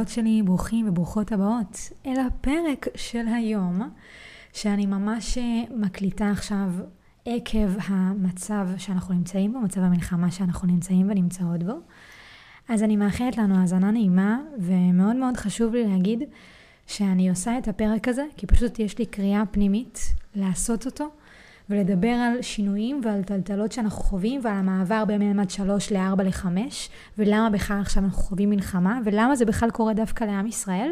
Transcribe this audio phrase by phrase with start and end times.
[0.00, 3.90] ואלות שלי, ברוכים וברוכות הבאות אל הפרק של היום,
[4.52, 6.72] שאני ממש אה, מקליטה עכשיו
[7.26, 11.72] עקב המצב שאנחנו נמצאים בו, מצב המלחמה שאנחנו נמצאים ונמצאות בו.
[12.68, 16.22] אז אני מאחלת לנו האזנה נעימה, ומאוד מאוד חשוב לי להגיד
[16.86, 19.98] שאני עושה את הפרק הזה, כי פשוט יש לי קריאה פנימית
[20.34, 21.08] לעשות אותו.
[21.70, 26.46] ולדבר על שינויים ועל טלטלות שאנחנו חווים ועל המעבר בין מימד 3 ל-4 ל-5
[27.18, 30.90] ולמה בכלל עכשיו אנחנו חווים מלחמה ולמה זה בכלל קורה דווקא לעם ישראל.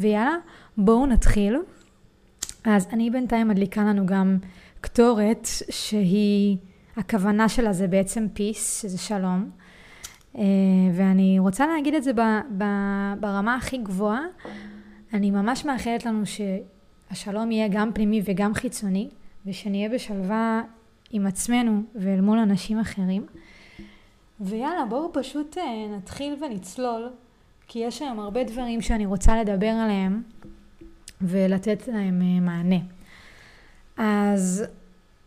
[0.00, 0.36] ויאללה,
[0.76, 1.56] בואו נתחיל.
[2.64, 4.38] אז אני בינתיים מדליקה לנו גם
[4.80, 6.56] קטורת שהיא,
[6.96, 9.50] הכוונה שלה זה בעצם peace, שזה שלום.
[10.38, 10.42] אה,
[10.94, 12.12] ואני רוצה להגיד את זה
[13.20, 14.22] ברמה הכי גבוהה.
[15.12, 19.08] אני ממש מאחלת לנו שהשלום יהיה גם פנימי וגם חיצוני.
[19.46, 20.62] ושנהיה בשלווה
[21.10, 23.26] עם עצמנו ואל מול אנשים אחרים.
[24.40, 27.10] ויאללה, בואו פשוט אה, נתחיל ונצלול,
[27.68, 30.22] כי יש היום הרבה דברים שאני רוצה לדבר עליהם
[31.22, 32.76] ולתת להם אה, מענה.
[33.96, 34.64] אז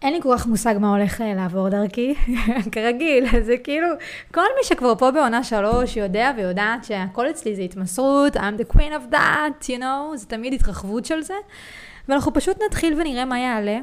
[0.02, 2.16] אין לי כל כך מושג מה הולך אה, לעבור דרכי,
[2.72, 3.88] כרגיל, זה כאילו,
[4.34, 8.92] כל מי שכבר פה בעונה שלוש יודע ויודעת שהכל אצלי זה התמסרות, I'm the queen
[8.92, 11.34] of that, you know, זה תמיד התרחבות של זה,
[12.10, 13.80] ואנחנו פשוט נתחיל ונראה מה יעלה.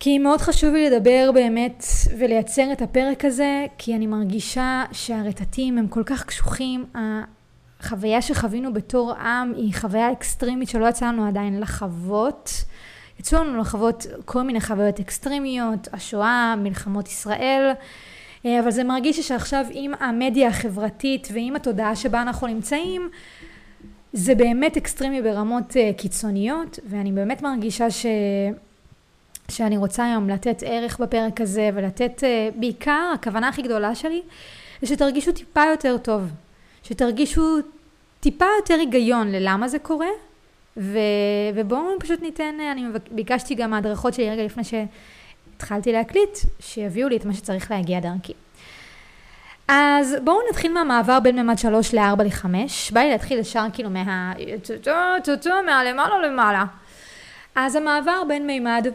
[0.00, 1.84] כי מאוד חשוב לי לדבר באמת
[2.18, 6.84] ולייצר את הפרק הזה, כי אני מרגישה שהרטטים הם כל כך קשוחים.
[7.80, 12.50] החוויה שחווינו בתור עם היא חוויה אקסטרימית שלא יצא לנו עדיין לחוות.
[13.20, 17.70] יצאו לנו לחוות כל מיני חוויות אקסטרימיות, השואה, מלחמות ישראל,
[18.46, 23.08] אה, אבל זה מרגיש שעכשיו עם המדיה החברתית ועם התודעה שבה אנחנו נמצאים,
[24.12, 28.06] זה באמת אקסטרימי ברמות אה, קיצוניות, ואני באמת מרגישה ש...
[29.50, 34.22] שאני רוצה היום לתת ערך בפרק הזה ולתת אה, בעיקר, הכוונה הכי גדולה שלי,
[34.82, 36.22] זה שתרגישו טיפה יותר טוב,
[36.82, 37.58] שתרגישו
[38.20, 40.08] טיפה יותר היגיון ללמה זה קורה,
[40.76, 40.98] ו,
[41.54, 47.16] ובואו פשוט ניתן, אה, אני ביקשתי גם מהדרכות שלי רגע לפני שהתחלתי להקליט, שיביאו לי
[47.16, 48.32] את מה שצריך להגיע דרכי.
[49.68, 52.44] אז בואו נתחיל מהמעבר בין ממד 3 ל-4 ל-5.
[52.92, 54.32] בא לי להתחיל ישר כאילו מה...
[55.66, 56.64] מהלמעלה למעלה.
[57.54, 58.86] אז המעבר בין מימד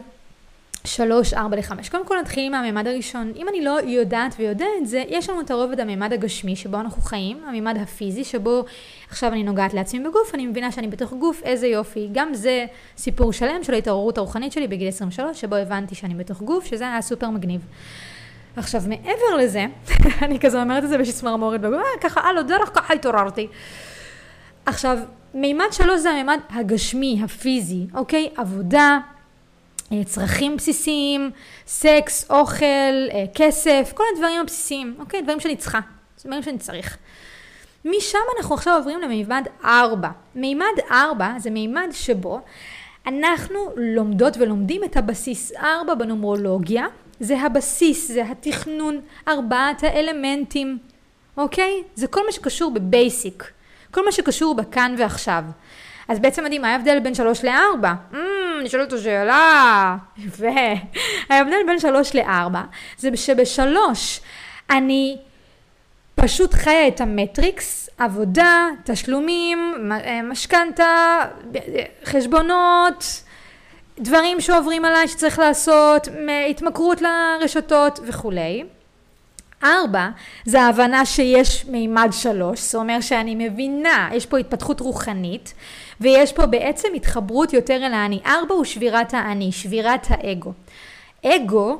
[0.86, 1.88] שלוש, ארבע לחמש.
[1.88, 3.32] קודם כל נתחיל עם הממד הראשון.
[3.36, 7.02] אם אני לא יודעת ויודע את זה, יש לנו את הרובד הממד הגשמי שבו אנחנו
[7.02, 8.64] חיים, הממד הפיזי שבו
[9.08, 12.08] עכשיו אני נוגעת לעצמי בגוף, אני מבינה שאני בתוך גוף, איזה יופי.
[12.12, 12.66] גם זה
[12.96, 17.02] סיפור שלם של ההתעוררות הרוחנית שלי בגיל 23, שבו הבנתי שאני בתוך גוף, שזה היה
[17.02, 17.60] סופר מגניב.
[18.56, 19.66] עכשיו מעבר לזה,
[20.22, 21.70] אני כזה אומרת את זה בשצמרמורת אה,
[22.00, 23.48] ככה על הדרך ככה התעוררתי.
[24.66, 24.98] עכשיו,
[25.34, 28.28] מימד שלוש זה הממד הגשמי, הפיזי, אוקיי?
[28.36, 28.98] עבודה,
[30.04, 31.30] צרכים בסיסיים,
[31.66, 35.22] סקס, אוכל, אה, כסף, כל הדברים הבסיסיים, אוקיי?
[35.22, 35.80] דברים שאני צריכה,
[36.24, 36.98] דברים שאני צריך.
[37.84, 40.08] משם אנחנו עכשיו עוברים למימד 4.
[40.34, 42.40] מימד 4 זה מימד שבו
[43.06, 46.86] אנחנו לומדות ולומדים את הבסיס 4 בנומרולוגיה.
[47.20, 50.78] זה הבסיס, זה התכנון, ארבעת האלמנטים,
[51.36, 51.82] אוקיי?
[51.94, 53.50] זה כל מה שקשור בבייסיק,
[53.90, 55.44] כל מה שקשור בכאן ועכשיו.
[56.08, 57.84] אז בעצם מדהים, מה ההבדל בין 3 ל-4?
[58.12, 58.16] Mm,
[58.60, 59.96] אני שואלת אותו שאלה.
[60.18, 60.46] יפה.
[61.30, 62.56] ההבדל בין 3 ל-4
[62.98, 64.20] זה שבשלוש
[64.70, 65.16] אני
[66.14, 71.18] פשוט חיה את המטריקס, עבודה, תשלומים, אה, משכנתה,
[72.04, 73.22] חשבונות,
[73.98, 76.08] דברים שעוברים עליי שצריך לעשות,
[76.50, 78.64] התמכרות לרשתות וכולי.
[79.62, 80.08] ארבע,
[80.44, 85.54] זה ההבנה שיש מימד שלוש, זאת אומרת שאני מבינה, יש פה התפתחות רוחנית,
[86.00, 88.20] ויש פה בעצם התחברות יותר אל האני.
[88.26, 90.52] ארבע הוא שבירת האני, שבירת האגו.
[91.26, 91.78] אגו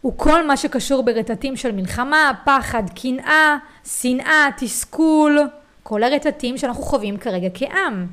[0.00, 5.38] הוא כל מה שקשור ברטטים של מלחמה, פחד, קנאה, שנאה, תסכול,
[5.82, 8.06] כל הרטטים שאנחנו חווים כרגע כעם.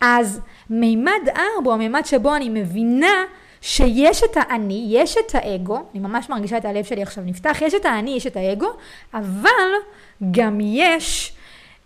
[0.00, 3.24] אז מימד ארבע המימד שבו אני מבינה
[3.68, 7.74] שיש את האני, יש את האגו, אני ממש מרגישה את הלב שלי עכשיו נפתח, יש
[7.74, 8.68] את האני, יש את האגו,
[9.14, 9.70] אבל
[10.30, 11.32] גם יש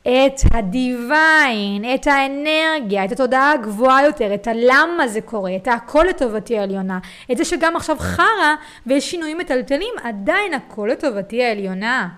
[0.03, 6.59] את הדיוויין, את האנרגיה, את התודעה הגבוהה יותר, את הלמה זה קורה, את הכל לטובתי
[6.59, 6.99] העליונה,
[7.32, 8.55] את זה שגם עכשיו חרא
[8.87, 12.09] ויש שינויים מטלטלים, עדיין הכל לטובתי העליונה.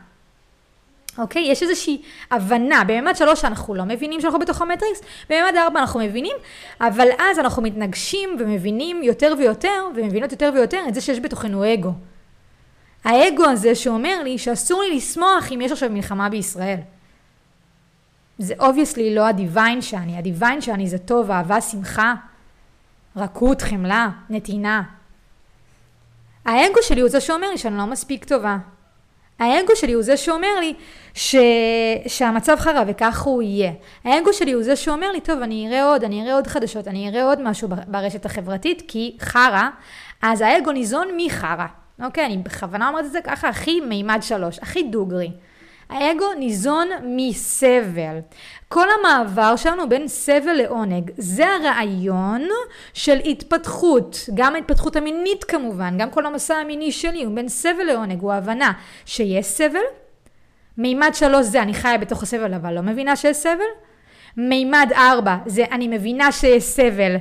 [1.18, 1.42] אוקיי?
[1.42, 5.00] יש איזושהי הבנה, בממד שלוש אנחנו לא מבינים שאנחנו בתוך המטריקס,
[5.30, 6.36] בממד ארבע אנחנו מבינים,
[6.80, 11.92] אבל אז אנחנו מתנגשים ומבינים יותר ויותר, ומבינות יותר ויותר את זה שיש בתוכנו אגו.
[13.04, 16.78] האגו הזה שאומר לי שאסור לי לשמוח אם יש עכשיו מלחמה בישראל.
[18.38, 22.14] זה obviously לא ה divine שאני, ה divine שאני זה טוב, אהבה, שמחה,
[23.16, 24.82] רכות, חמלה, נתינה.
[26.44, 28.56] האגו שלי הוא זה שאומר לי שאני לא מספיק טובה.
[29.42, 30.74] האגו שלי הוא זה שאומר לי
[31.14, 31.36] ש...
[32.06, 33.72] שהמצב חרא וכך הוא יהיה.
[34.04, 37.08] האגו שלי הוא זה שאומר לי, טוב, אני אראה עוד, אני אראה עוד חדשות, אני
[37.08, 39.68] אראה עוד משהו ברשת החברתית, כי חרא,
[40.22, 41.66] אז האגו ניזון מחרא.
[42.04, 45.30] אוקיי, אני בכוונה אומרת את זה ככה, הכי מימד שלוש, הכי דוגרי.
[45.92, 48.18] האגו ניזון מסבל.
[48.68, 52.48] כל המעבר שלנו בין סבל לעונג, זה הרעיון
[52.94, 58.20] של התפתחות, גם ההתפתחות המינית כמובן, גם כל המסע המיני שלי הוא בין סבל לעונג,
[58.20, 58.72] הוא הבנה
[59.04, 59.84] שיש סבל,
[60.78, 63.70] מימד שלוש זה אני חיה בתוך הסבל אבל לא מבינה שיש סבל,
[64.36, 67.16] מימד ארבע זה אני מבינה שיש סבל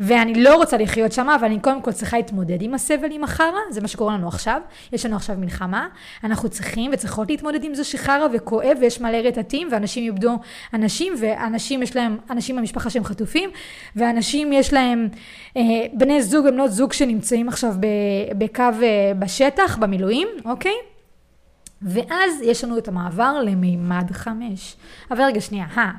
[0.00, 3.58] ואני לא רוצה לחיות שם, אבל אני קודם כל צריכה להתמודד עם הסבל, עם החרא,
[3.70, 4.60] זה מה שקורה לנו עכשיו.
[4.92, 5.88] יש לנו עכשיו מלחמה,
[6.24, 10.38] אנחנו צריכים וצריכות להתמודד עם זה שחרא וכואב ויש מלא רטטים ואנשים איבדו
[10.74, 13.50] אנשים ואנשים יש להם, אנשים במשפחה שהם חטופים
[13.96, 15.08] ואנשים יש להם
[15.56, 15.62] אה,
[15.92, 17.74] בני זוג ובנות זוג שנמצאים עכשיו
[18.38, 20.74] בקו אה, בשטח, במילואים, אוקיי?
[21.82, 24.76] ואז יש לנו את המעבר למימד חמש.
[25.10, 25.90] אבל רגע שנייה, אה.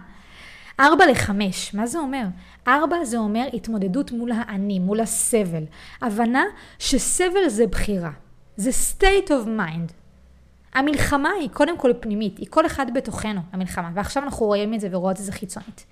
[0.80, 2.24] ארבע לחמש, מה זה אומר?
[2.68, 5.64] ארבע זה אומר התמודדות מול האני, מול הסבל.
[6.02, 6.44] הבנה
[6.80, 8.12] שסבל זה בחירה.
[8.58, 9.92] זה state of mind.
[10.74, 13.90] המלחמה היא קודם כל פנימית, היא כל אחד בתוכנו, המלחמה.
[13.94, 15.86] ועכשיו אנחנו רואים את זה ורואות את זה חיצונית.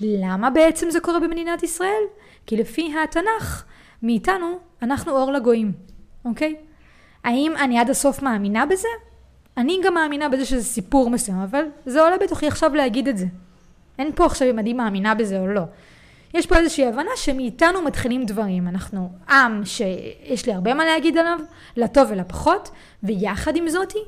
[0.00, 2.02] למה בעצם זה קורה במדינת ישראל?
[2.46, 3.64] כי לפי התנ"ך,
[4.02, 5.72] מאיתנו, אנחנו אור לגויים,
[6.24, 6.56] אוקיי?
[7.24, 8.88] האם אני עד הסוף מאמינה בזה?
[9.56, 13.26] אני גם מאמינה בזה שזה סיפור מסוים, אבל זה עולה בתוכי עכשיו להגיד את זה.
[13.98, 15.62] אין פה עכשיו אם אני מאמינה בזה או לא.
[16.34, 18.68] יש פה איזושהי הבנה שמאיתנו מתחילים דברים.
[18.68, 21.38] אנחנו עם שיש לי הרבה מה להגיד עליו,
[21.76, 22.70] לטוב ולפחות,
[23.02, 23.98] ויחד עם זאתי,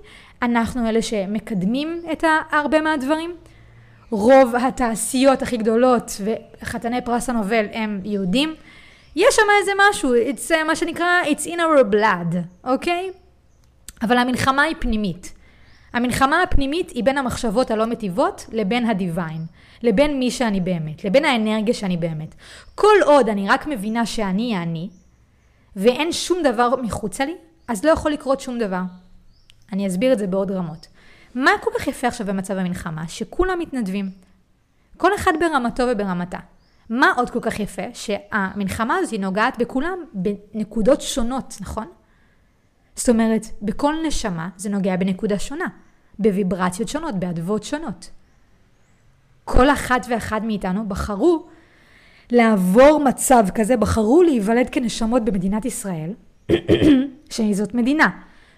[0.42, 3.34] אנחנו אלה שמקדמים את הרבה מהדברים.
[4.10, 6.10] רוב התעשיות הכי גדולות
[6.62, 8.54] וחתני פרס הנובל הם יהודים.
[9.16, 13.10] יש שם איזה משהו, it's, uh, מה שנקרא, it's in our blood, אוקיי?
[13.14, 13.18] Okay?
[14.02, 15.32] אבל המלחמה היא פנימית.
[15.92, 19.46] המלחמה הפנימית היא בין המחשבות הלא מטיבות לבין הדיוויין.
[19.82, 22.34] לבין מי שאני באמת, לבין האנרגיה שאני באמת.
[22.74, 24.88] כל עוד אני רק מבינה שאני אני,
[25.76, 27.34] ואין שום דבר מחוצה לי,
[27.68, 28.82] אז לא יכול לקרות שום דבר.
[29.72, 30.86] אני אסביר את זה בעוד רמות.
[31.34, 33.08] מה כל כך יפה עכשיו במצב המלחמה?
[33.08, 34.10] שכולם מתנדבים.
[34.96, 36.38] כל אחד ברמתו וברמתה.
[36.90, 37.82] מה עוד כל כך יפה?
[37.94, 41.86] שהמלחמה הזאת נוגעת בכולם בנקודות שונות, נכון?
[42.98, 45.66] זאת אומרת, בכל נשמה זה נוגע בנקודה שונה,
[46.18, 48.10] בוויברציות שונות, באדוות שונות.
[49.44, 51.46] כל אחת ואחד מאיתנו בחרו
[52.30, 56.10] לעבור מצב כזה, בחרו להיוולד כנשמות במדינת ישראל,
[57.30, 58.08] שזאת מדינה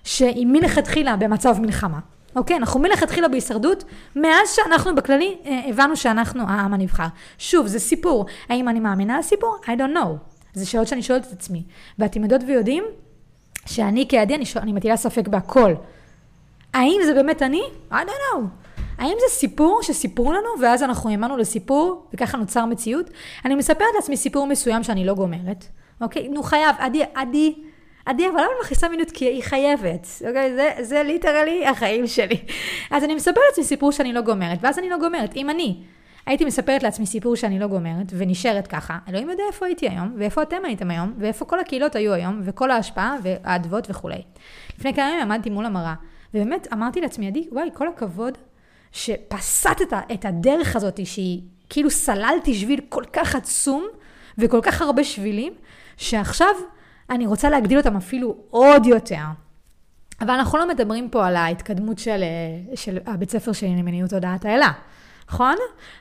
[0.05, 1.99] שהיא מלכתחילה במצב מלחמה.
[2.37, 3.85] אוקיי, אנחנו מלכתחילה בהישרדות,
[4.17, 7.07] מאז שאנחנו בכללי אה, הבנו שאנחנו העם הנבחר.
[7.39, 8.27] שוב, זה סיפור.
[8.49, 9.57] האם אני מאמינה לסיפור?
[9.65, 10.09] I don't know.
[10.55, 11.65] זה שאלות שאני שואלת את עצמי.
[11.99, 12.85] ואתם יודעות ויודעים
[13.71, 15.75] שאני כעדי, אני, שואל, אני מטילה ספק בהכל.
[16.75, 17.63] האם זה באמת אני?
[17.91, 18.41] I don't know.
[18.99, 23.11] האם זה סיפור שסיפרו לנו ואז אנחנו האמנו לסיפור וככה נוצר מציאות?
[23.45, 25.65] אני מספרת לעצמי סיפור מסוים שאני לא גומרת,
[26.01, 26.29] אוקיי?
[26.29, 27.55] נו חייב, עדי, עדי,
[28.07, 29.11] עדי, אבל למה אני מכניסה מיניות?
[29.11, 30.55] כי היא חייבת, אוקיי?
[30.55, 32.37] זה, זה ליטרלי החיים שלי.
[32.91, 35.37] אז אני מספרת לעצמי סיפור שאני לא גומרת, ואז אני לא גומרת.
[35.37, 35.77] אם אני
[36.27, 40.43] הייתי מספרת לעצמי סיפור שאני לא גומרת, ונשארת ככה, אלוהים יודע איפה הייתי היום, ואיפה
[40.43, 44.23] אתם הייתם היום, ואיפה כל הקהילות היו היום, וכל ההשפעה, והאדוות וכולי.
[44.79, 45.95] לפני כמה ימים עמדתי מול המראה,
[46.35, 48.39] ובאמת אמרתי לעצמי, עדי, וואי, כל הכבוד
[48.93, 49.81] שפסעת
[50.13, 53.87] את הדרך הזאת, שהיא כאילו סללתי שביל כל כך עצום
[54.39, 55.53] וכל כך הרבה שבילים,
[55.97, 56.55] שעכשיו
[57.11, 59.25] אני רוצה להגדיל אותם אפילו עוד יותר.
[60.21, 62.23] אבל אנחנו לא מדברים פה על ההתקדמות של,
[62.75, 64.73] של הבית ספר שלי למיניות הודעת האלה,
[65.31, 65.57] נכון?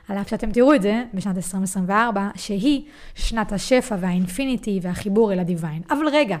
[0.08, 2.82] על אף שאתם תראו את זה בשנת 2024, שהיא
[3.14, 5.82] שנת השפע והאינפיניטי והחיבור אל הדיוויין.
[5.90, 6.36] אבל רגע,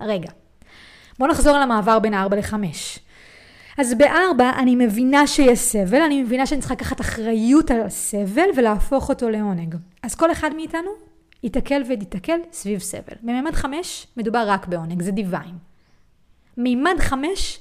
[0.00, 0.30] רגע.
[1.18, 2.54] בואו נחזור על המעבר בין 4 ל-5.
[3.78, 9.08] אז בארבע אני מבינה שיש סבל, אני מבינה שאני צריכה לקחת אחריות על הסבל ולהפוך
[9.08, 9.74] אותו לעונג.
[10.02, 10.90] אז כל אחד מאיתנו
[11.42, 13.16] ייתקל ויתקל סביב סבל.
[13.22, 15.54] בממד חמש מדובר רק בעונג, זה דיוויין.
[16.56, 17.60] מימד חמש,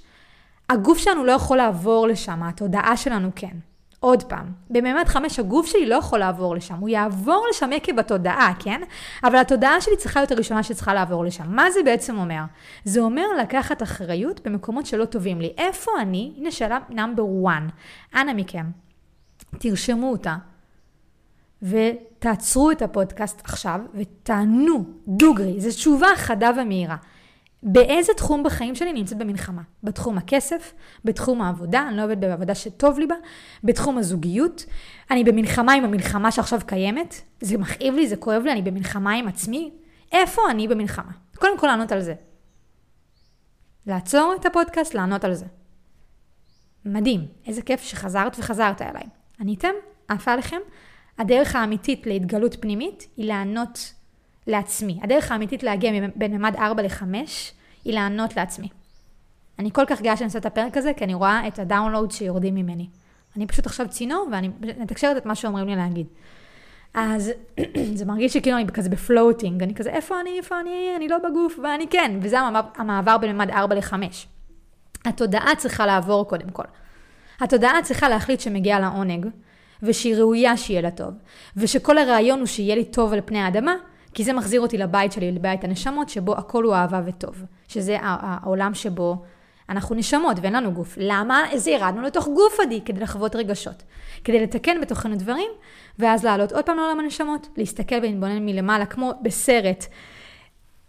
[0.70, 3.58] הגוף שלנו לא יכול לעבור לשם, התודעה שלנו כן.
[4.00, 8.54] עוד פעם, בממד חמש הגוף שלי לא יכול לעבור לשם, הוא יעבור לשם עקב התודעה,
[8.60, 8.82] כן?
[9.24, 11.56] אבל התודעה שלי צריכה להיות הראשונה שצריכה לעבור לשם.
[11.56, 12.42] מה זה בעצם אומר?
[12.84, 15.54] זה אומר לקחת אחריות במקומות שלא טובים לי.
[15.58, 16.34] איפה אני?
[16.38, 17.62] הנה שאלה נאמבר 1.
[18.16, 18.66] אנא מכם,
[19.60, 20.36] תרשמו אותה,
[21.62, 26.96] ותעצרו את הפודקאסט עכשיו, ותענו, דוגרי, זו תשובה חדה ומהירה.
[27.64, 29.62] באיזה תחום בחיים שלי נמצאת במלחמה?
[29.84, 30.74] בתחום הכסף,
[31.06, 33.16] בתחום העבודה, אני לא עובדת בעבודה שטוב לי בה,
[33.64, 34.66] בתחום הזוגיות,
[35.12, 39.28] אני במלחמה עם המלחמה שעכשיו קיימת, זה מכאיב לי, זה כואב לי, אני במלחמה עם
[39.28, 39.72] עצמי,
[40.12, 41.12] איפה אני במלחמה?
[41.36, 42.14] קודם כל לענות על זה.
[43.88, 45.46] לעצור את הפודקאסט, לענות על זה.
[46.86, 49.04] מדהים, איזה כיף שחזרת וחזרת אליי.
[49.40, 49.74] עניתם?
[50.08, 50.60] עפה עליכם?
[51.18, 53.94] הדרך האמיתית להתגלות פנימית היא לענות
[54.48, 55.00] לעצמי.
[55.04, 57.04] הדרך האמיתית להגיע בין ממד 4 ל-5
[57.86, 58.68] היא לענות לעצמי.
[59.60, 62.56] אני כל כך גאה שאני עושה את הפרק הזה, כי אני רואה את הדאונלואוד שיורדים
[62.56, 62.88] ממני.
[63.36, 64.50] אני פשוט עכשיו צינור, ואני
[64.80, 66.08] מתקשרת את מה שאומרים לי להגיד.
[66.94, 67.32] אז
[68.00, 71.60] זה מרגיש שכאילו אני כזה בפלוטינג, אני כזה, איפה אני, איפה אני, אני לא בגוף,
[71.64, 72.40] ואני כן, וזה
[72.76, 73.94] המעבר בין ממד 4 ל-5.
[75.06, 76.64] התודעה צריכה לעבור קודם כל.
[77.40, 79.28] התודעה צריכה להחליט שמגיע לה עונג,
[79.84, 81.14] ושהיא ראויה שיהיה לה טוב,
[81.58, 83.76] ושכל הרעיון הוא שיהיה לי טוב על פני האדמה,
[84.18, 87.44] כי זה מחזיר אותי לבית שלי, לבית הנשמות, שבו הכל הוא אהבה וטוב.
[87.68, 89.24] שזה העולם שבו
[89.70, 90.94] אנחנו נשמות ואין לנו גוף.
[90.98, 91.44] למה?
[91.54, 93.84] אז ירדנו לתוך גוף עדי כדי לחוות רגשות.
[94.24, 95.52] כדי לתקן בתוכנו דברים,
[96.00, 99.86] ואז לעלות עוד פעם לעולם הנשמות, להסתכל ולהתבונן מלמעלה, כמו בסרט.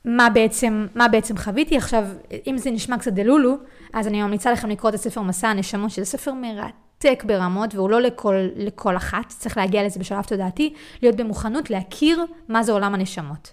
[0.04, 1.76] מה בעצם, מה בעצם חוויתי.
[1.76, 2.04] עכשיו,
[2.46, 3.54] אם זה נשמע קצת דלולו,
[3.92, 6.87] אז אני ממליצה לכם לקרוא את הספר מסע הנשמות, שזה ספר מרתק
[7.24, 12.62] ברמות, והוא לא לכל, לכל אחת, צריך להגיע לזה בשלב תודעתי, להיות במוכנות להכיר מה
[12.62, 13.52] זה עולם הנשמות.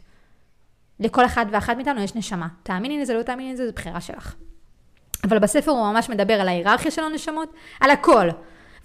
[1.00, 2.48] לכל אחד ואחת מאיתנו יש נשמה.
[2.64, 4.36] תאמיני לזה, לא תאמיני לזה, זו בחירה שלך.
[5.24, 8.30] אבל בספר הוא ממש מדבר על ההיררכיה של הנשמות, על הכל.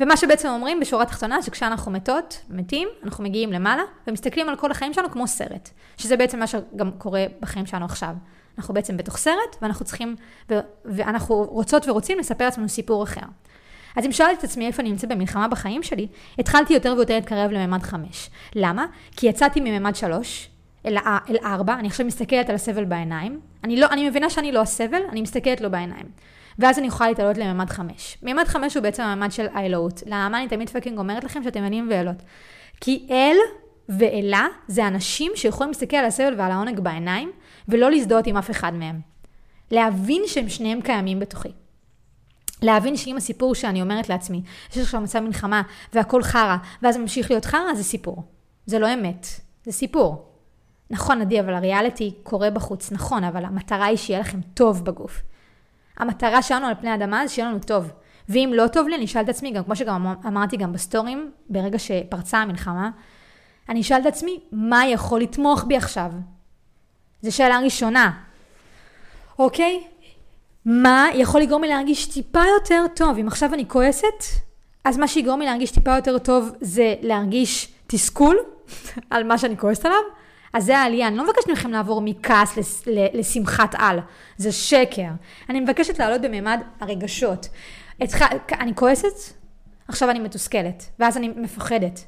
[0.00, 4.94] ומה שבעצם אומרים בשורה התחתונה, שכשאנחנו מתות, מתים, אנחנו מגיעים למעלה, ומסתכלים על כל החיים
[4.94, 5.70] שלנו כמו סרט.
[5.96, 8.14] שזה בעצם מה שגם קורה בחיים שלנו עכשיו.
[8.58, 10.16] אנחנו בעצם בתוך סרט, ואנחנו צריכים,
[10.84, 13.26] ואנחנו רוצות ורוצים לספר לעצמנו סיפור אחר.
[13.96, 16.06] אז אם שאלתי את עצמי איפה אני נמצאת במלחמה בחיים שלי,
[16.38, 18.30] התחלתי יותר ויותר להתקרב לממד חמש.
[18.54, 18.86] למה?
[19.16, 20.48] כי יצאתי מממד שלוש,
[20.86, 20.96] אל,
[21.28, 23.40] אל ארבע, אני עכשיו מסתכלת על הסבל בעיניים.
[23.64, 26.06] אני, לא, אני מבינה שאני לא הסבל, אני מסתכלת לו בעיניים.
[26.58, 28.18] ואז אני יכולה להתעלות לממד חמש.
[28.22, 30.02] ממד חמש הוא בעצם הממד של האלוהות.
[30.06, 32.22] למה אני תמיד fucking אומרת לכם שאתם אלים ואלות?
[32.80, 33.36] כי אל
[33.88, 37.32] ואלה זה אנשים שיכולים להסתכל על הסבל ועל העונג בעיניים,
[37.68, 39.00] ולא להזדהות עם אף אחד מהם.
[39.70, 41.48] להבין שהם שניהם קיימים בתוכי.
[42.62, 45.62] להבין שאם הסיפור שאני אומרת לעצמי, יש עכשיו מצב מלחמה
[45.92, 48.22] והכל חרא, ואז ממשיך להיות חרא, זה סיפור.
[48.66, 49.26] זה לא אמת,
[49.64, 50.26] זה סיפור.
[50.90, 55.22] נכון, עדי, אבל הריאליטי קורה בחוץ, נכון, אבל המטרה היא שיהיה לכם טוב בגוף.
[55.96, 57.92] המטרה שלנו על פני האדמה זה שיהיה לנו טוב.
[58.28, 61.78] ואם לא טוב לי, אני אשאל את עצמי, גם כמו שגם אמרתי גם בסטורים, ברגע
[61.78, 62.90] שפרצה המלחמה,
[63.68, 66.12] אני אשאל את עצמי, מה יכול לתמוך בי עכשיו?
[67.22, 68.10] זו שאלה ראשונה.
[69.38, 69.84] אוקיי?
[70.64, 73.18] מה יכול לגרום לי להרגיש טיפה יותר טוב?
[73.18, 74.24] אם עכשיו אני כועסת,
[74.84, 78.36] אז מה שיגרום לי להרגיש טיפה יותר טוב זה להרגיש תסכול
[79.10, 80.00] על מה שאני כועסת עליו,
[80.52, 81.08] אז זה העלייה.
[81.08, 83.98] אני לא מבקשת מכם לעבור מכעס לשמחת על,
[84.36, 85.08] זה שקר.
[85.48, 87.48] אני מבקשת לעלות בממד הרגשות.
[88.00, 88.22] התח...
[88.60, 89.34] אני כועסת,
[89.88, 92.04] עכשיו אני מתוסכלת, ואז אני מפחדת,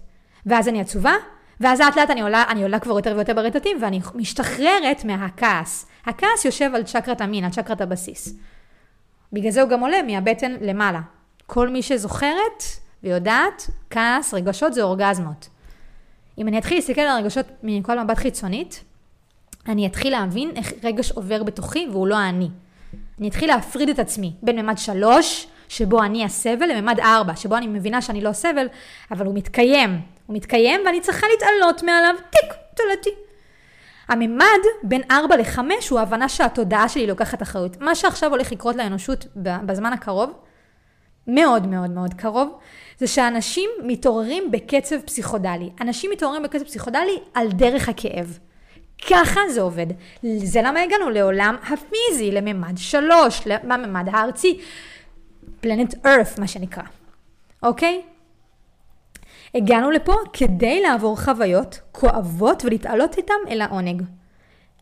[0.46, 1.14] ואז אני עצובה,
[1.60, 5.86] ואז לאט לאט אני עולה, אני עולה כבר יותר ויותר ברטטים, ואני משתחררת מהכעס.
[6.06, 8.34] הכעס יושב על צ'קרת המין, על צ'קרת הבסיס.
[9.32, 11.00] בגלל זה הוא גם עולה מהבטן למעלה.
[11.46, 12.62] כל מי שזוכרת
[13.02, 15.48] ויודעת, כעס, רגשות זה אורגזמות.
[16.38, 18.84] אם אני אתחיל להסתכל על הרגשות מנקודת מבט חיצונית,
[19.68, 22.48] אני אתחיל להבין איך רגש עובר בתוכי והוא לא אני.
[23.18, 27.66] אני אתחיל להפריד את עצמי בין ממד שלוש, שבו אני הסבל, לממד ארבע, שבו אני
[27.66, 28.66] מבינה שאני לא הסבל,
[29.10, 30.00] אבל הוא מתקיים.
[30.26, 33.10] הוא מתקיים ואני צריכה להתעלות מעליו, טיק, תולדתי.
[34.08, 35.58] הממד בין 4 ל-5
[35.90, 37.80] הוא ההבנה שהתודעה שלי לוקחת אחריות.
[37.80, 40.32] מה שעכשיו הולך לקרות לאנושות בזמן הקרוב,
[41.26, 42.58] מאוד מאוד מאוד קרוב,
[42.98, 45.70] זה שאנשים מתעוררים בקצב פסיכודלי.
[45.80, 48.38] אנשים מתעוררים בקצב פסיכודלי על דרך הכאב.
[49.10, 49.86] ככה זה עובד.
[50.36, 54.60] זה למה הגענו לעולם הפיזי, לממד שלוש, לממד הארצי,
[55.60, 56.82] פלנט ארת מה שנקרא,
[57.62, 58.02] אוקיי?
[59.54, 64.02] הגענו לפה כדי לעבור חוויות כואבות ולהתעלות איתם אל העונג.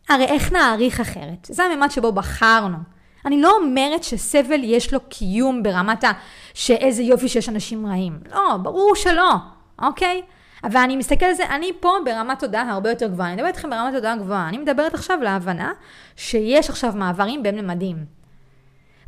[0.09, 1.47] הרי איך נעריך אחרת?
[1.49, 2.77] זה הממד שבו בחרנו.
[3.25, 6.11] אני לא אומרת שסבל יש לו קיום ברמת ה...
[6.53, 8.19] שאיזה יופי שיש אנשים רעים.
[8.31, 9.33] לא, ברור שלא,
[9.81, 10.21] אוקיי?
[10.63, 13.27] אבל אני מסתכלת על זה, אני פה ברמת תודעה הרבה יותר גבוהה.
[13.33, 14.49] אני מדברת איתכם ברמת תודעה גבוהה.
[14.49, 15.71] אני מדברת עכשיו להבנה
[16.15, 17.97] שיש עכשיו מעברים בין ממדים.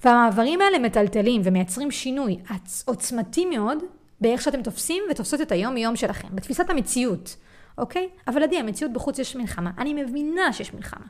[0.04, 2.38] והמעברים האלה מטלטלים ומייצרים שינוי
[2.86, 3.78] עוצמתי מאוד
[4.24, 7.36] באיך שאתם תופסים ותופסות את היום-יום שלכם, בתפיסת המציאות,
[7.78, 8.10] אוקיי?
[8.28, 9.72] אבל עדי, המציאות בחוץ יש מלחמה.
[9.78, 11.06] אני מבינה שיש מלחמה.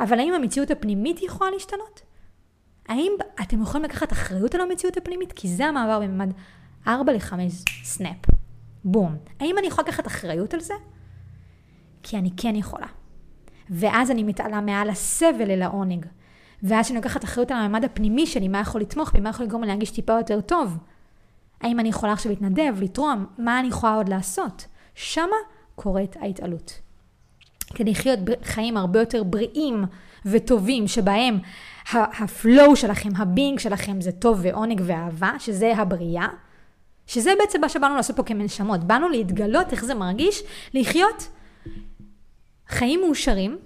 [0.00, 2.00] אבל האם המציאות הפנימית יכולה להשתנות?
[2.88, 5.32] האם אתם יכולים לקחת אחריות על המציאות הפנימית?
[5.32, 6.32] כי זה המעבר בממד
[6.88, 7.32] 4 ל-5
[7.84, 8.16] סנאפ.
[8.84, 9.16] בום.
[9.40, 10.74] האם אני יכולה לקחת אחריות על זה?
[12.02, 12.86] כי אני כן יכולה.
[13.70, 16.06] ואז אני מתעלה מעל הסבל אל העונג.
[16.62, 19.62] ואז כשאני לוקחת אחריות על הממד הפנימי שלי, מה יכול לתמוך בי, מה יכול לגרום
[19.62, 20.78] לי להרגיש טיפה יותר טוב.
[21.64, 24.66] האם אני יכולה עכשיו להתנדב, לתרום, מה אני יכולה עוד לעשות?
[24.94, 25.36] שמה
[25.74, 26.80] קורית ההתעלות.
[27.74, 29.84] כדי לחיות חיים הרבה יותר בריאים
[30.26, 31.38] וטובים, שבהם
[31.92, 36.26] ה flow שלכם, ה being שלכם זה טוב ועונג ואהבה, שזה הבריאה,
[37.06, 38.84] שזה בעצם מה שבאנו לעשות פה כנשמות.
[38.84, 40.42] באנו להתגלות איך זה מרגיש
[40.74, 41.28] לחיות
[42.68, 43.58] חיים מאושרים,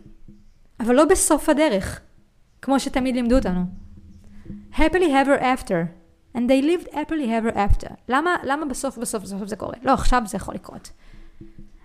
[0.81, 2.01] אבל לא בסוף הדרך,
[2.63, 3.61] כמו שתמיד לימדו אותנו.
[4.73, 5.98] happily ever after,
[6.39, 7.93] and they lived happily ever after.
[8.09, 9.75] למה, למה בסוף בסוף בסוף זה קורה?
[9.83, 10.91] לא, עכשיו זה יכול לקרות.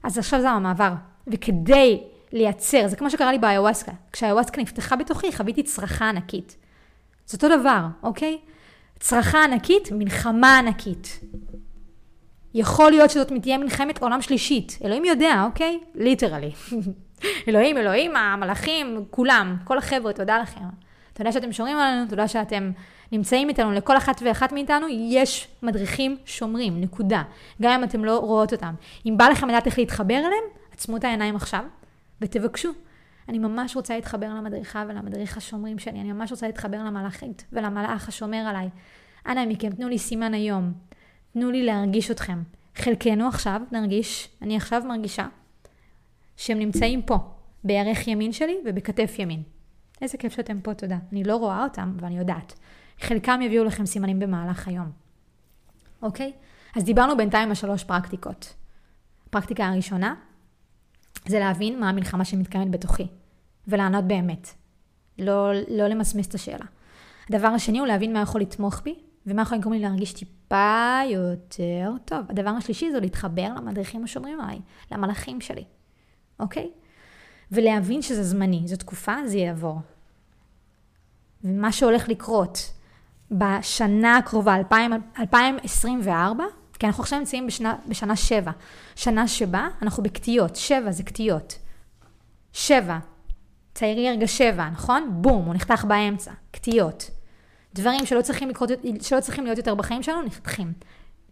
[0.04, 0.94] אז עכשיו זה המעבר.
[1.28, 3.92] וכדי לייצר, זה כמו שקרה לי באיוואסקה.
[4.12, 6.58] כשהאיוואסקה נפתחה בתוכי, חוויתי צרחה ענקית.
[7.28, 8.40] זה אותו דבר, אוקיי?
[9.00, 11.20] צרחה ענקית, מלחמה ענקית.
[12.54, 14.80] יכול להיות שזאת תהיה מלחמת עולם שלישית.
[14.84, 15.80] אלוהים יודע, אוקיי?
[15.96, 16.52] ליטרלי.
[17.48, 20.66] אלוהים, אלוהים, המלאכים, כולם, כל החבר'ה, תודה לכם.
[21.14, 22.72] תודה שאתם שומרים עלינו, תודה שאתם
[23.14, 27.24] נמצאים איתנו, לכל אחת ואחת מאיתנו יש מדריכים שומרים, נקודה.
[27.62, 28.74] גם אם אתם לא רואות אותם.
[29.06, 31.64] אם בא לכם לדעת איך להתחבר אליהם, עצמו את העיניים עכשיו
[32.22, 32.70] ותבקשו.
[33.30, 38.38] אני ממש רוצה להתחבר למדריכה ולמדריך השומרים שלי, אני ממש רוצה להתחבר למלאכית ולמלאך השומר
[38.38, 38.70] עליי.
[39.28, 40.74] אנא מכם, תנו לי סימן היום.
[41.34, 42.44] תנו לי להרגיש אתכם.
[42.76, 45.28] חלקנו עכשיו נרגיש, אני עכשיו מרגישה,
[46.38, 47.18] שהם נמצאים פה,
[47.64, 49.44] בירך ימין שלי ובכתף ימין.
[50.02, 50.98] איזה כיף שאתם פה, תודה.
[51.12, 52.54] אני לא רואה אותם, אבל אני יודעת.
[53.02, 54.92] חלקם יביאו לכם סימנים במהלך היום.
[56.02, 56.32] אוקיי?
[56.76, 58.54] אז דיברנו בינתיים על שלוש פרקטיקות.
[59.28, 60.16] הפרקטיקה הראשונה
[61.28, 63.08] זה להבין מה המלחמה שמתקיימת בתוכי,
[63.68, 64.48] ולענות באמת.
[65.20, 66.66] לא, לא למסמס את השאלה.
[67.30, 68.96] הדבר השני הוא להבין מה יכול לתמוך בי,
[69.28, 72.20] ומה יכול לגרום לי להרגיש טיפה יותר טוב.
[72.30, 74.60] הדבר השלישי זה להתחבר למדריכים השומרים עליי,
[74.92, 75.64] למלאכים שלי,
[76.40, 76.72] אוקיי?
[77.52, 79.80] ולהבין שזה זמני, זו תקופה, זה יעבור.
[81.44, 82.73] ומה שהולך לקרות
[83.34, 84.56] בשנה הקרובה,
[85.20, 86.44] 2024,
[86.80, 88.52] כי אנחנו עכשיו נמצאים בשנה, בשנה שבע.
[88.96, 91.60] שנה שבה אנחנו בקטיות, שבע זה קטיות.
[92.54, 92.98] שבע,
[93.74, 95.10] ציירי הרגע שבע, נכון?
[95.12, 97.10] בום, הוא נחתך באמצע, קטיות.
[97.76, 98.70] דברים שלא צריכים, לקרות,
[99.02, 100.74] שלא צריכים להיות יותר בחיים שלנו, נחתכים.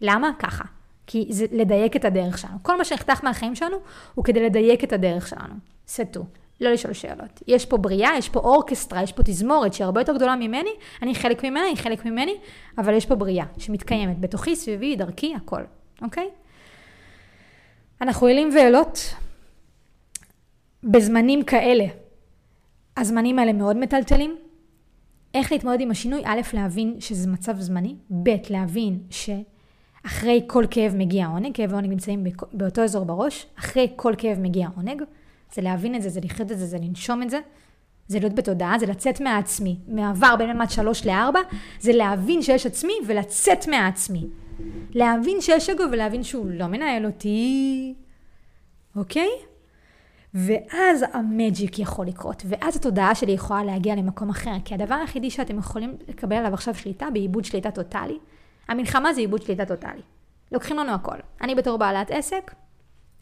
[0.02, 0.32] למה?
[0.40, 0.64] ככה.
[1.08, 2.58] כי זה לדייק את הדרך שלנו.
[2.62, 3.78] כל מה שנחתך מהחיים שלנו
[4.16, 5.54] הוא כדי לדייק את הדרך שלנו.
[5.88, 6.26] סטו.
[6.62, 7.44] לא לשאול שאלות.
[7.48, 10.70] יש פה בריאה, יש פה אורקסטרה, יש פה תזמורת שהיא הרבה יותר גדולה ממני,
[11.02, 12.36] אני חלק ממנה, היא חלק ממני,
[12.78, 15.62] אבל יש פה בריאה שמתקיימת בתוכי, סביבי, דרכי, הכל,
[16.02, 16.30] אוקיי?
[18.02, 19.16] אנחנו אלים ואלות
[20.84, 21.86] בזמנים כאלה.
[22.98, 24.38] הזמנים האלה מאוד מטלטלים.
[25.34, 26.22] איך להתמודד עם השינוי?
[26.26, 32.24] א', להבין שזה מצב זמני, ב', להבין שאחרי כל כאב מגיע עונג, כאב ועונג נמצאים
[32.54, 35.04] באותו אזור בראש, אחרי כל כאב מגיע עונג.
[35.54, 37.40] זה להבין את זה, זה לחיות את זה, זה לנשום את זה,
[38.08, 39.80] זה להיות בתודעה, זה לצאת מהעצמי.
[39.88, 41.40] מעבר בין ממד שלוש לארבע,
[41.80, 44.28] זה להבין שיש עצמי ולצאת מהעצמי.
[44.92, 47.94] להבין שיש אגו ולהבין שהוא לא מנהל אותי,
[48.96, 49.30] אוקיי?
[50.34, 55.58] ואז המג'יק יכול לקרות, ואז התודעה שלי יכולה להגיע למקום אחר, כי הדבר היחידי שאתם
[55.58, 58.18] יכולים לקבל עליו עכשיו שליטה, בעיבוד שליטה טוטאלי,
[58.68, 60.02] המלחמה זה עיבוד שליטה טוטאלי.
[60.52, 61.16] לוקחים לנו הכל.
[61.42, 62.54] אני בתור בעלת עסק,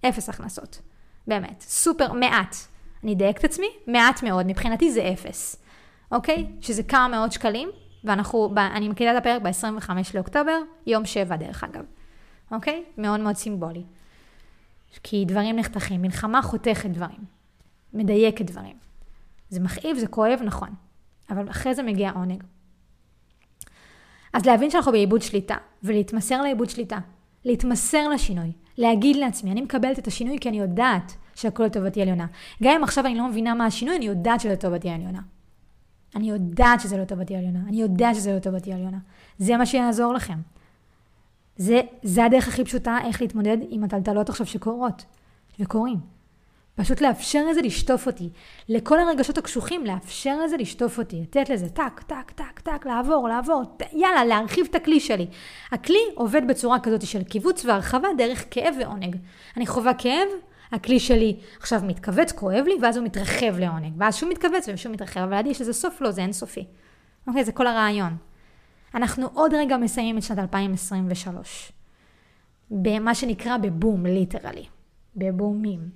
[0.06, 0.82] אפס הכנסות.
[1.30, 2.56] באמת, סופר, מעט.
[3.04, 5.64] אני אדייק את עצמי, מעט מאוד, מבחינתי זה אפס,
[6.12, 6.48] אוקיי?
[6.62, 7.70] שזה כמה מאות שקלים,
[8.04, 11.84] ואנחנו, אני מקליטה את הפרק ב-25 לאוקטובר, יום שבע דרך אגב,
[12.52, 12.84] אוקיי?
[12.98, 13.84] מאוד מאוד סימבולי.
[15.04, 17.20] כי דברים נחתכים, מלחמה חותכת דברים,
[17.94, 18.78] מדייקת דברים.
[19.50, 20.70] זה מכאיב, זה כואב, נכון,
[21.30, 22.44] אבל אחרי זה מגיע עונג.
[24.34, 26.98] אז להבין שאנחנו באיבוד שליטה, ולהתמסר לאיבוד שליטה,
[27.46, 32.26] להתמסר לשינוי, להגיד לעצמי, אני מקבלת את השינוי כי אני יודעת שהכל לטובתי עליונה.
[32.64, 35.20] גם אם עכשיו אני לא מבינה מה השינוי, אני יודעת שזה לטובתי עליונה.
[36.16, 37.60] אני יודעת שזה לטובתי עליונה.
[37.68, 38.98] אני יודעת שזה לטובתי עליונה.
[39.38, 40.38] זה מה שיעזור לכם.
[41.58, 45.06] זה, זה הדרך הכי פשוטה איך להתמודד עם הטלטלות עכשיו שקורות
[45.60, 46.00] וקורים.
[46.76, 48.30] פשוט לאפשר לזה לשטוף אותי.
[48.70, 51.22] לכל הרגשות הקשוחים, לאפשר לזה לשטוף אותי.
[51.22, 53.64] לתת לזה טק, טק, טק, טק, לעבור, לעבור.
[53.78, 55.28] ת, יאללה, להרחיב את הכלי שלי.
[55.72, 59.16] הכלי עובד בצורה כזאת של קיבוץ והרחבה דרך כאב ועונג.
[59.58, 60.28] אני חווה כאב,
[60.72, 63.94] הכלי שלי עכשיו מתכווץ, כואב לי, ואז הוא מתרחב לעונג.
[63.98, 66.66] ואז שוב מתכווץ ושוב מתרחב, אבל עדי שזה סוף לא, זה אינסופי.
[67.28, 68.18] אוקיי, זה כל הרעיון.
[68.96, 71.72] אנחנו עוד רגע מסיימים את שנת 2023.
[72.72, 74.66] במה שנקרא בבום, ליטרלי.
[75.16, 75.90] בבומים.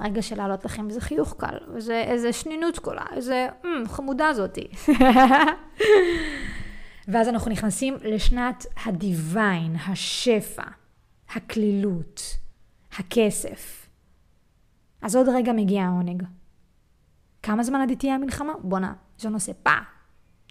[0.00, 4.66] רגע של להעלות לכם איזה חיוך קל, איזה, איזה שנינות קולה, איזה mm, חמודה זאתי.
[7.08, 10.62] ואז אנחנו נכנסים לשנת הדיוויין, השפע,
[11.30, 12.22] הכלילות,
[12.98, 13.83] הכסף.
[15.04, 16.22] אז עוד רגע מגיע העונג.
[17.42, 18.52] כמה זמן עדי תהיה המלחמה?
[18.62, 19.74] בואנה, ז'ון עושה פא.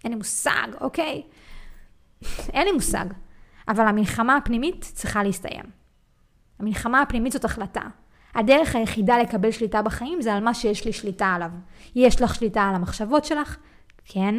[0.03, 1.23] אין לי מושג, אוקיי?
[2.53, 3.05] אין לי מושג.
[3.67, 5.65] אבל המלחמה הפנימית צריכה להסתיים.
[6.59, 7.81] המלחמה הפנימית זאת החלטה.
[8.35, 11.51] הדרך היחידה לקבל שליטה בחיים זה על מה שיש לי שליטה עליו.
[11.95, 13.57] יש לך שליטה על המחשבות שלך?
[14.05, 14.35] כן.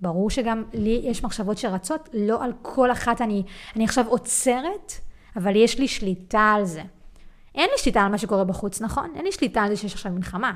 [0.00, 3.42] ברור שגם לי יש מחשבות שרצות, לא על כל אחת אני,
[3.76, 4.92] אני עכשיו עוצרת,
[5.36, 6.82] אבל יש לי שליטה על זה.
[7.54, 9.12] אין לי שליטה על מה שקורה בחוץ, נכון?
[9.16, 10.52] אין לי שליטה על זה שיש עכשיו מלחמה.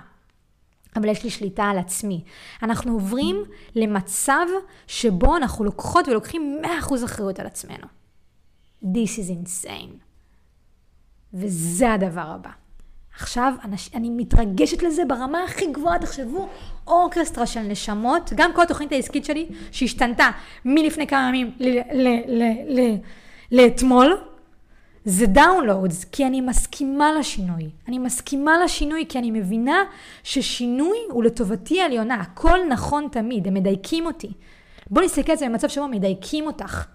[0.96, 2.24] אבל יש לי שליטה על עצמי.
[2.62, 3.36] אנחנו עוברים
[3.74, 4.46] למצב
[4.86, 7.86] שבו אנחנו לוקחות ולוקחים 100% אחריות על עצמנו.
[8.82, 9.94] This is insane.
[11.34, 12.50] וזה הדבר הבא.
[13.20, 13.52] עכשיו
[13.94, 16.48] אני מתרגשת לזה ברמה הכי גבוהה, תחשבו,
[16.86, 20.30] אורקסטרה של נשמות, גם כל התוכנית העסקית שלי, שהשתנתה
[20.64, 21.56] מלפני כמה ימים
[23.52, 24.18] לאתמול,
[25.10, 27.70] זה downloads, כי אני מסכימה לשינוי.
[27.88, 29.84] אני מסכימה לשינוי כי אני מבינה
[30.22, 34.32] ששינוי הוא לטובתי העליונה, הכל נכון תמיד, הם מדייקים אותי.
[34.90, 36.86] בואו נסתכל על זה במצב שבו מדייקים אותך.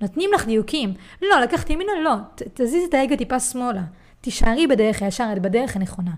[0.00, 0.94] נותנים לך דיוקים.
[1.22, 2.14] לא, לקחתי ימינה, לא.
[2.54, 3.82] תזיז את ההגה טיפה שמאלה.
[4.20, 6.12] תישארי בדרך הישר, את בדרך הנכונה.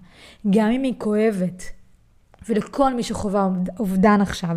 [0.50, 1.62] גם אם היא כואבת.
[2.48, 4.56] ולכל מי שחווה אובדן עכשיו,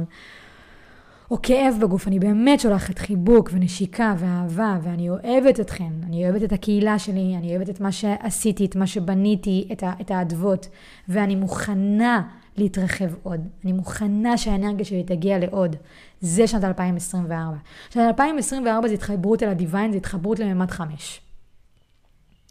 [1.32, 6.52] או כאב בגוף, אני באמת שולחת חיבוק ונשיקה ואהבה, ואני אוהבת אתכן, אני אוהבת את
[6.52, 10.68] הקהילה שלי, אני אוהבת את מה שעשיתי, את מה שבניתי, את, את האדוות,
[11.10, 12.22] ואני מוכנה
[12.58, 13.48] להתרחב עוד.
[13.64, 15.76] אני מוכנה שהאנרגיה שלי תגיע לעוד.
[16.22, 17.58] זה שנת 2024.
[17.90, 21.22] שנת 2024 זה התחברות אל הדיוויין, זה התחברות לממד חמש.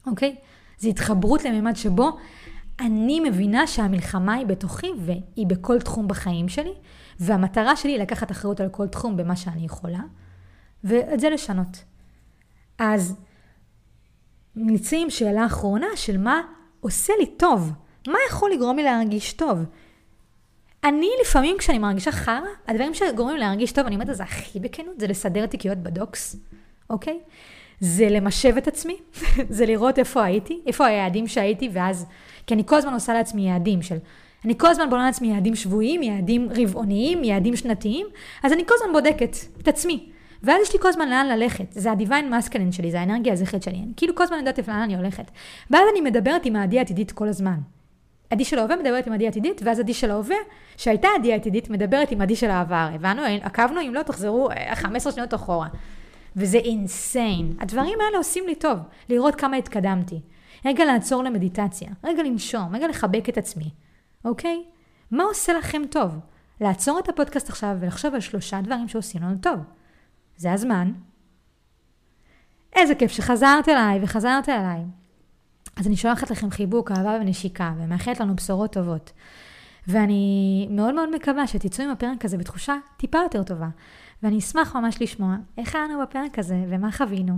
[0.07, 0.37] אוקיי?
[0.79, 2.17] זה התחברות לממד שבו
[2.81, 6.73] אני מבינה שהמלחמה היא בתוכי והיא בכל תחום בחיים שלי,
[7.21, 10.01] והמטרה שלי היא לקחת אחריות על כל תחום במה שאני יכולה,
[10.85, 11.85] ואת זה לשנות.
[12.79, 13.17] אז
[14.57, 16.41] נצא עם שאלה אחרונה של מה
[16.81, 17.73] עושה לי טוב.
[18.07, 19.59] מה יכול לגרום לי להרגיש טוב?
[20.85, 24.61] אני לפעמים כשאני מרגישה חרא, הדברים שגורמים לי להרגיש טוב, אני אומרת את זה הכי
[24.61, 26.37] בכנות, זה לסדר תיקיות בדוקס,
[26.91, 27.21] אוקיי?
[27.81, 28.97] זה למשב את עצמי,
[29.49, 32.07] זה לראות איפה הייתי, איפה היעדים שהייתי, ואז,
[32.47, 33.97] כי אני כל הזמן עושה לעצמי יעדים של,
[34.45, 38.07] אני כל הזמן בונה לעצמי יעדים שבועיים, יעדים רבעוניים, יעדים שנתיים,
[38.43, 40.11] אז אני כל הזמן בודקת את עצמי.
[40.43, 43.77] ואז יש לי כל הזמן לאן ללכת, זה הדיוויין מסקלן שלי, זה האנרגיה הזכרית שלי,
[43.77, 45.31] אני כאילו כל הזמן יודעת לאן אני הולכת.
[45.71, 47.59] ואז אני מדברת עם העדי העתידית כל הזמן.
[48.31, 50.37] עדי של ההווה מדברת עם עדי עתידית, ואז עדי של ההווה,
[50.77, 52.89] שהייתה עדי עתידית, מדברת עם עדי של העבר.
[52.95, 53.23] הבנו?
[53.43, 53.81] עקבנו?
[53.81, 55.69] אם לא, תחזרו 15 אה, שניות אחורה.
[56.37, 57.57] וזה אינסיין.
[57.61, 60.21] הדברים האלה עושים לי טוב, לראות כמה התקדמתי.
[60.65, 63.71] רגע לעצור למדיטציה, רגע לנשום, רגע לחבק את עצמי,
[64.25, 64.65] אוקיי?
[65.11, 66.19] מה עושה לכם טוב?
[66.61, 69.59] לעצור את הפודקאסט עכשיו ולחשוב על שלושה דברים שעושים לנו טוב.
[70.37, 70.93] זה הזמן.
[72.77, 74.81] איזה כיף שחזרת אליי וחזרת אליי.
[75.77, 79.13] אז אני שולחת לכם חיבוק, אהבה ונשיקה, ומאחלת לנו בשורות טובות.
[79.87, 83.69] ואני מאוד מאוד מקווה שתצאו עם הפרק הזה בתחושה טיפה יותר טובה.
[84.23, 87.35] ואני אשמח ממש לשמוע איך היה לנו בפרק הזה ומה חווינו.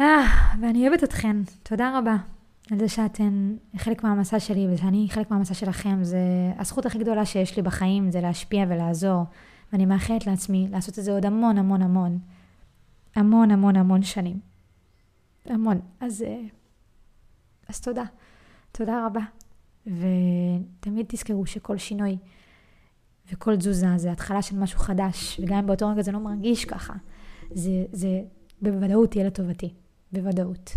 [0.00, 0.24] אה,
[0.60, 1.36] ואני אוהבת אתכן.
[1.62, 2.16] תודה רבה
[2.70, 5.98] על זה שאתן חלק מהמסע שלי ושאני חלק מהמסע שלכם.
[6.02, 6.18] זה
[6.58, 9.24] הזכות הכי גדולה שיש לי בחיים, זה להשפיע ולעזור.
[9.72, 12.18] ואני מאחלת לעצמי לעשות את זה עוד המון המון המון.
[13.16, 14.40] המון המון המון שנים.
[15.46, 15.80] המון.
[16.00, 16.40] אז, אה,
[17.68, 18.04] אז תודה.
[18.72, 19.20] תודה רבה.
[19.86, 22.18] ותמיד תזכרו שכל שינוי
[23.32, 26.94] וכל תזוזה זה התחלה של משהו חדש, וגם אם באותו רגע זה לא מרגיש ככה,
[27.54, 28.20] זה, זה
[28.62, 29.74] בוודאות יהיה לטובתי,
[30.12, 30.76] בוודאות.